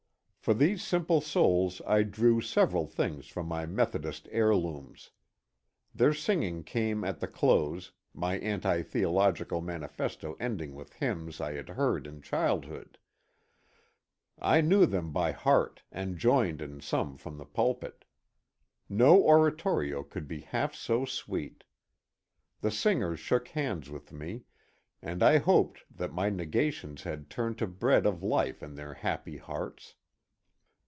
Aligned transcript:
For 0.41 0.55
these 0.55 0.83
simple 0.83 1.21
souls 1.21 1.83
I 1.85 2.01
drew 2.01 2.41
several 2.41 2.87
things 2.87 3.27
from 3.27 3.45
my 3.45 3.67
Methodist 3.67 4.27
heirlooms. 4.31 5.11
Their 5.93 6.15
singing 6.15 6.63
came 6.63 7.03
at 7.03 7.19
the 7.19 7.27
close, 7.27 7.91
my 8.11 8.39
anti 8.39 8.81
theological 8.81 9.61
manifesto 9.61 10.35
ending 10.39 10.73
with 10.73 10.95
hynms 10.99 11.39
I 11.39 11.51
had 11.53 11.69
heard 11.69 12.07
in 12.07 12.23
childhood. 12.23 12.97
I 14.39 14.61
knew 14.61 14.87
them 14.87 15.11
by 15.11 15.31
heart, 15.31 15.83
and 15.91 16.17
joined 16.17 16.59
in 16.59 16.79
some 16.81 17.17
from 17.17 17.37
the 17.37 17.45
pulpit. 17.45 18.03
No 18.89 19.21
oratorio 19.21 20.01
could 20.01 20.27
be 20.27 20.39
half 20.41 20.73
so 20.73 21.05
sweet. 21.05 21.65
The 22.61 22.71
singers 22.71 23.19
shook 23.19 23.49
hands 23.49 23.91
with 23.91 24.11
me, 24.11 24.45
and 25.03 25.21
I 25.21 25.37
hoped 25.37 25.83
that 25.95 26.11
my 26.11 26.31
negations 26.31 27.03
had 27.03 27.29
turned 27.29 27.59
to 27.59 27.67
bread 27.67 28.07
of 28.07 28.23
life 28.23 28.63
in 28.63 28.73
their 28.73 28.95
happy 28.95 29.37
hearts. 29.37 29.93